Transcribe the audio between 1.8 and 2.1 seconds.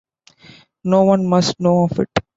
of it.